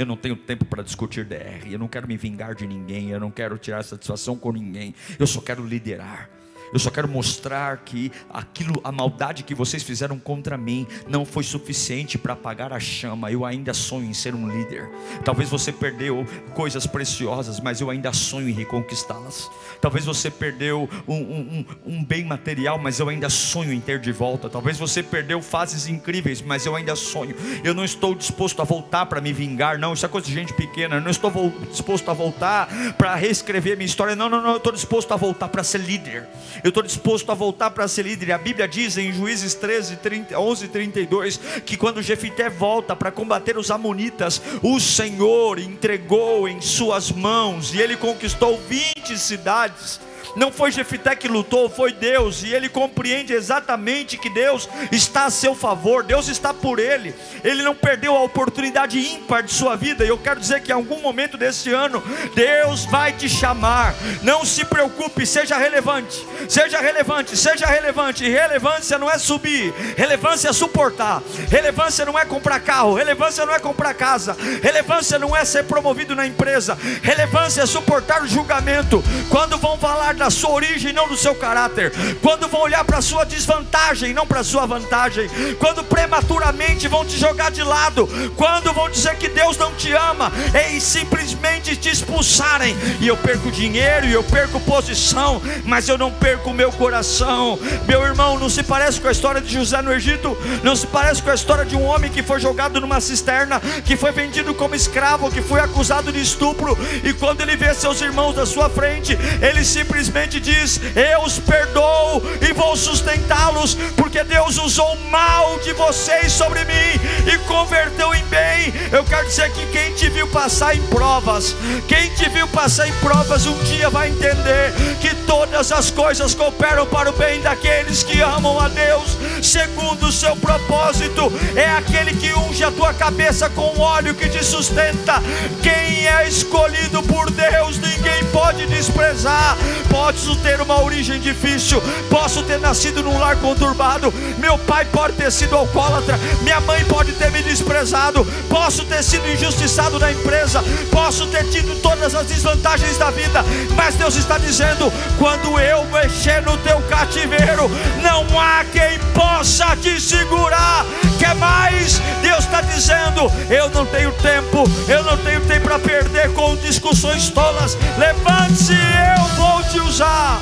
[0.00, 3.20] Eu não tenho tempo para discutir DR, eu não quero me vingar de ninguém, eu
[3.20, 6.30] não quero tirar satisfação com ninguém, eu só quero liderar.
[6.72, 11.42] Eu só quero mostrar que aquilo, a maldade que vocês fizeram contra mim, não foi
[11.42, 13.30] suficiente para apagar a chama.
[13.30, 14.88] Eu ainda sonho em ser um líder.
[15.24, 19.50] Talvez você perdeu coisas preciosas, mas eu ainda sonho em reconquistá-las.
[19.80, 24.12] Talvez você perdeu um, um, um, bem material, mas eu ainda sonho em ter de
[24.12, 24.48] volta.
[24.48, 27.34] Talvez você perdeu fases incríveis, mas eu ainda sonho.
[27.64, 29.92] Eu não estou disposto a voltar para me vingar, não.
[29.92, 30.96] Isso é coisa de gente pequena.
[30.96, 31.30] Eu não estou
[31.70, 34.14] disposto a voltar para reescrever minha história.
[34.14, 34.50] Não, não, não.
[34.50, 36.28] Eu estou disposto a voltar para ser líder
[36.62, 38.28] eu estou disposto a voltar para ser líder.
[38.28, 43.10] E a Bíblia diz em Juízes 13, 30, 11, 32, que quando Jefité volta para
[43.10, 50.00] combater os Amonitas, o Senhor entregou em suas mãos, e ele conquistou 20 cidades.
[50.36, 55.30] Não foi Jefité que lutou, foi Deus, e ele compreende exatamente que Deus está a
[55.30, 57.14] seu favor, Deus está por ele.
[57.42, 60.74] Ele não perdeu a oportunidade ímpar de sua vida, e eu quero dizer que em
[60.74, 62.02] algum momento desse ano,
[62.34, 63.94] Deus vai te chamar.
[64.22, 68.28] Não se preocupe, seja relevante, seja relevante, seja relevante.
[68.28, 71.22] Relevância não é subir, relevância é suportar.
[71.50, 76.14] Relevância não é comprar carro, relevância não é comprar casa, relevância não é ser promovido
[76.14, 79.02] na empresa, relevância é suportar o julgamento.
[79.28, 81.90] Quando vão falar da sua origem, não do seu caráter.
[82.20, 85.26] Quando vão olhar para a sua desvantagem, não para a sua vantagem.
[85.58, 88.06] Quando prematuramente vão te jogar de lado.
[88.36, 90.30] Quando vão dizer que Deus não te ama.
[90.70, 92.76] E simplesmente te expulsarem.
[93.00, 95.40] E eu perco dinheiro e eu perco posição.
[95.64, 97.58] Mas eu não perco o meu coração.
[97.88, 100.36] Meu irmão, não se parece com a história de José no Egito.
[100.62, 103.58] Não se parece com a história de um homem que foi jogado numa cisterna.
[103.86, 105.30] Que foi vendido como escravo.
[105.30, 106.76] Que foi acusado de estupro.
[107.02, 111.38] E quando ele vê seus irmãos da sua frente, ele simplesmente simplesmente diz: Eu os
[111.38, 117.00] perdoo e vou sustentá-los, porque Deus usou o mal de vocês sobre mim
[117.32, 118.74] e converteu em bem.
[118.90, 121.54] Eu quero dizer que quem te viu passar em provas,
[121.86, 126.86] quem te viu passar em provas, um dia vai entender que todas as coisas cooperam
[126.86, 131.32] para o bem daqueles que amam a Deus, segundo o seu propósito.
[131.54, 135.22] É aquele que unge a tua cabeça com óleo que te sustenta.
[135.62, 139.56] Quem é escolhido por Deus, ninguém pode desprezar.
[140.00, 141.78] Posso ter uma origem difícil,
[142.08, 147.12] posso ter nascido num lar conturbado, meu pai pode ter sido alcoólatra, minha mãe pode
[147.12, 152.96] ter me desprezado, posso ter sido injustiçado na empresa, posso ter tido todas as desvantagens
[152.96, 153.44] da vida,
[153.76, 157.70] mas Deus está dizendo: quando eu mexer no teu cativeiro,
[158.02, 160.86] não há quem possa te segurar.
[161.20, 161.98] Quer mais?
[162.22, 163.20] Deus está dizendo:
[163.52, 167.76] eu não tenho tempo, eu não tenho tempo para perder com discussões tolas.
[167.98, 170.40] Levante-se, eu vou te usar.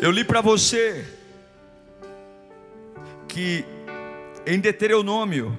[0.00, 1.06] Eu li para você
[3.28, 3.64] que
[4.44, 5.56] em Deuteronômio,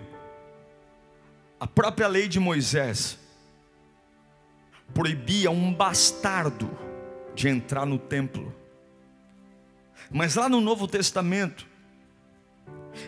[1.57, 3.17] a própria lei de Moisés
[4.93, 6.69] proibia um bastardo
[7.33, 8.53] de entrar no templo.
[10.11, 11.65] Mas lá no Novo Testamento,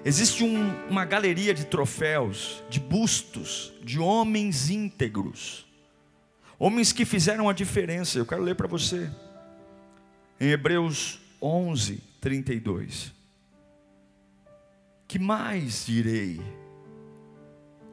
[0.03, 5.67] existe um, uma galeria de troféus, de bustos, de homens íntegros
[6.59, 8.17] Homens que fizeram a diferença.
[8.17, 9.11] Eu quero ler para você.
[10.39, 13.13] Em Hebreus 11, 32.
[15.07, 16.41] Que mais direi?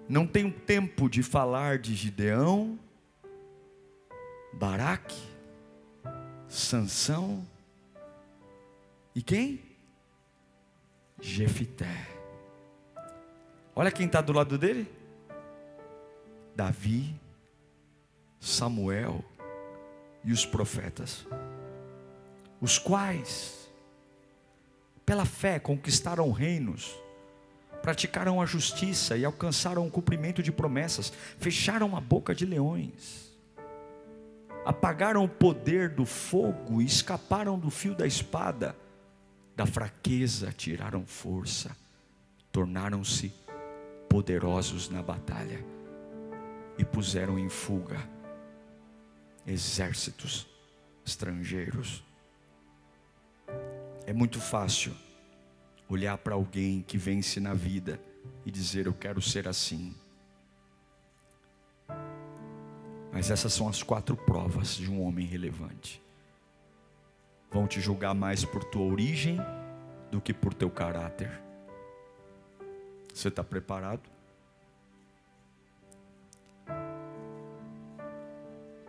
[0.09, 2.79] Não tenho tempo de falar de Gideão,
[4.53, 5.17] Baraque,
[6.49, 7.47] Sansão
[9.15, 9.61] e quem?
[11.21, 12.09] Jefité.
[13.75, 14.87] Olha quem está do lado dele:
[16.55, 17.15] Davi,
[18.41, 19.25] Samuel
[20.25, 21.27] e os profetas,
[22.61, 23.69] os quais,
[25.05, 26.95] pela fé, conquistaram reinos,
[27.83, 33.37] praticaram a justiça e alcançaram o cumprimento de promessas, fecharam a boca de leões,
[34.65, 38.77] apagaram o poder do fogo e escaparam do fio da espada,
[39.57, 41.77] da fraqueza tiraram força,
[42.51, 43.33] tornaram-se
[44.09, 45.65] poderosos na batalha
[46.79, 47.99] e puseram em fuga
[49.47, 50.47] exércitos
[51.05, 52.03] estrangeiros.
[54.07, 54.95] É muito fácil
[55.89, 58.01] olhar para alguém que vence na vida
[58.45, 59.95] e dizer: Eu quero ser assim.
[63.13, 66.04] Mas essas são as quatro provas de um homem relevante.
[67.55, 69.39] Vão te julgar mais por tua origem
[70.11, 71.31] do que por teu caráter.
[73.15, 74.03] Você está preparado?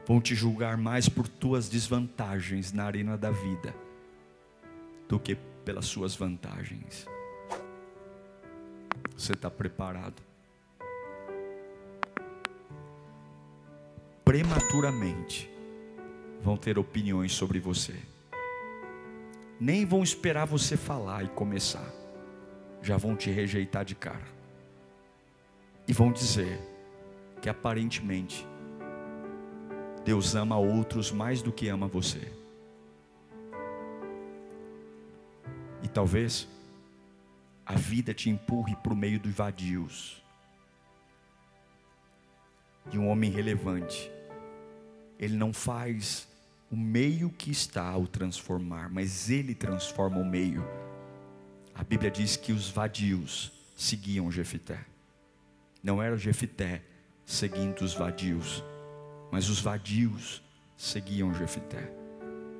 [0.07, 3.71] Vão te julgar mais por tuas desvantagens na arena da vida
[5.07, 7.05] do que pelas suas vantagens.
[9.15, 10.23] Você está preparado?
[14.23, 15.47] Prematuramente
[16.41, 18.14] vão ter opiniões sobre você.
[19.59, 21.89] Nem vão esperar você falar e começar.
[22.81, 24.27] Já vão te rejeitar de cara.
[25.87, 26.59] E vão dizer
[27.41, 28.45] que aparentemente
[30.03, 32.31] Deus ama outros mais do que ama você.
[35.81, 36.47] E talvez
[37.65, 40.23] a vida te empurre para o meio dos vadios.
[42.87, 44.11] De um homem relevante.
[45.17, 46.27] Ele não faz
[46.71, 50.65] o meio que está o transformar, mas ele transforma o meio.
[51.73, 54.79] A Bíblia diz que os vadios seguiam Jefité.
[55.83, 56.81] Não era Jefité
[57.25, 58.63] seguindo os vadios,
[59.31, 60.41] mas os vadios
[60.77, 61.91] seguiam Jefité.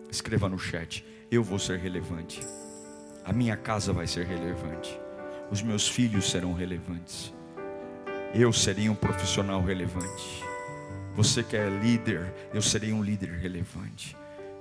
[0.09, 2.41] Escreva no chat: eu vou ser relevante.
[3.23, 4.99] A minha casa vai ser relevante.
[5.51, 7.33] Os meus filhos serão relevantes.
[8.33, 10.43] Eu serei um profissional relevante.
[11.15, 14.17] Você que é líder, eu serei um líder relevante.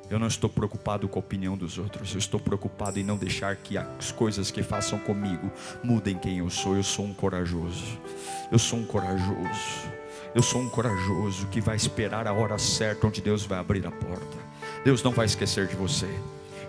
[0.09, 3.57] Eu não estou preocupado com a opinião dos outros, eu estou preocupado em não deixar
[3.57, 5.51] que as coisas que façam comigo
[5.83, 6.77] mudem quem eu sou.
[6.77, 7.99] Eu sou um corajoso.
[8.53, 9.89] Eu sou um corajoso.
[10.35, 13.91] Eu sou um corajoso que vai esperar a hora certa onde Deus vai abrir a
[13.91, 14.37] porta.
[14.85, 16.09] Deus não vai esquecer de você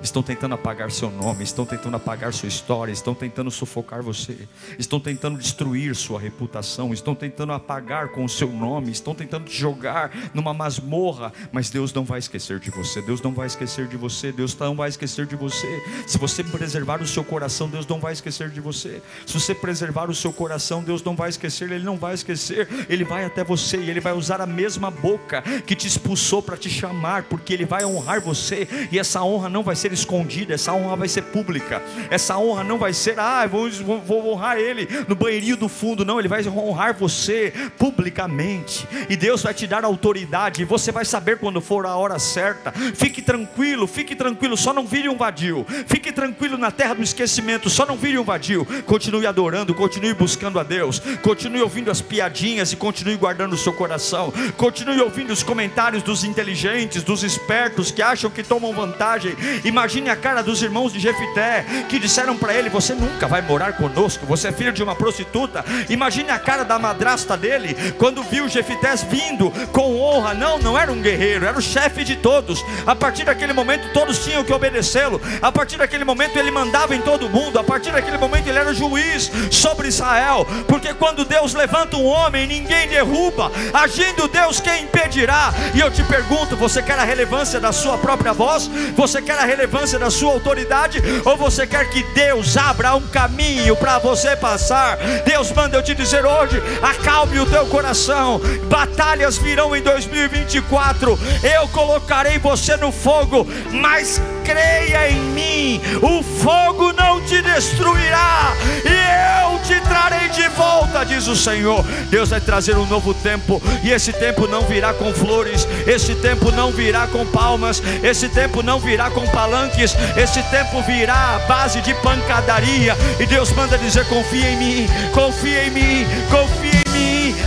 [0.02, 5.00] estão tentando apagar seu nome, estão tentando apagar sua história, estão tentando sufocar você, estão
[5.00, 10.12] tentando destruir sua reputação, estão tentando apagar com o seu nome, estão tentando te jogar
[10.34, 14.32] numa masmorra, mas Deus não vai esquecer de você, Deus não vai esquecer de você,
[14.32, 15.84] Deus não vai esquecer de você.
[16.08, 19.02] Se você preservar o seu coração, Deus não vai esquecer de você.
[19.26, 23.04] Se você preservar o seu coração, Deus não vai esquecer, Ele não vai esquecer, Ele
[23.04, 26.70] vai até você e Ele vai usar a mesma boca que te expulsou para te
[26.70, 30.96] chamar, porque Ele vai honrar você e essa honra não vai ser escondida, essa honra
[30.96, 31.82] vai ser pública.
[32.10, 33.70] Essa honra não vai ser, ah, vou,
[34.02, 38.88] vou honrar ele no banheirinho do fundo, não, ele vai honrar você publicamente.
[39.10, 42.72] E Deus vai te dar autoridade, e você vai saber quando for a hora certa.
[42.72, 45.66] Fique tranquilo, fique tranquilo, só não vire um vadio.
[45.88, 48.66] Fique tranquilo na terra do esquecimento, só não vire um vadio.
[48.86, 53.74] Continue adorando, continue buscando a Deus, continue ouvindo as piadinhas e continue guardando o seu
[53.74, 54.34] coração.
[54.58, 59.36] Continue ouvindo os comentários dos inteligentes, dos espertos que acham que tomam vantagem.
[59.64, 63.42] Imagine Imagine a cara dos irmãos de Jefité que disseram para ele: Você nunca vai
[63.42, 65.66] morar conosco, você é filho de uma prostituta.
[65.90, 70.34] Imagine a cara da madrasta dele quando viu Jefité vindo com honra.
[70.34, 72.64] Não, não era um guerreiro, era o chefe de todos.
[72.88, 75.22] A partir daquele momento, todos tinham que obedecê-lo.
[75.42, 77.60] A partir daquele momento, ele mandava em todo mundo.
[77.60, 80.48] A partir daquele momento, ele era juiz sobre Israel.
[80.70, 83.52] Porque quando Deus levanta um homem, ninguém derruba.
[83.74, 85.54] Agindo Deus, quem impedirá?
[85.74, 88.72] E eu te pergunto: você quer a relevância da sua própria voz?
[88.96, 89.65] Você quer a relevância?
[89.66, 94.98] Relevância da sua autoridade, ou você quer que Deus abra um caminho para você passar?
[95.26, 98.40] Deus manda eu te dizer hoje: acalme o teu coração,
[98.70, 106.94] batalhas virão em 2024, eu colocarei você no fogo, mas creia em mim, o fogo
[106.94, 108.54] não te destruirá,
[108.86, 111.84] e eu te trarei de volta, diz o Senhor.
[112.10, 116.52] Deus vai trazer um novo tempo, e esse tempo não virá com flores, esse tempo
[116.52, 119.96] não virá com palmas, esse tempo não virá com palanques.
[120.16, 122.96] Esse tempo virá à base de pancadaria.
[123.20, 126.85] E Deus manda dizer: confia em mim, confia em mim, confia em.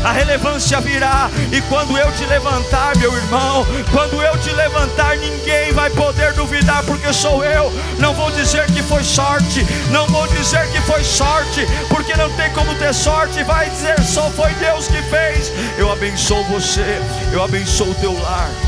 [0.05, 1.31] A relevância virá.
[1.53, 6.83] E quando eu te levantar, meu irmão, quando eu te levantar, ninguém vai poder duvidar,
[6.85, 7.73] porque sou eu.
[7.99, 12.51] Não vou dizer que foi sorte, não vou dizer que foi sorte, porque não tem
[12.53, 13.43] como ter sorte.
[13.43, 15.53] Vai dizer só foi Deus que fez.
[15.77, 17.01] Eu abençoo você,
[17.33, 18.68] eu abençoo o teu lar.